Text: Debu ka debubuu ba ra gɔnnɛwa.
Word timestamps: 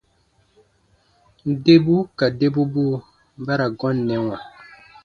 Debu 1.65 1.95
ka 2.17 2.27
debubuu 2.39 2.93
ba 3.45 3.53
ra 3.59 3.67
gɔnnɛwa. 3.79 4.37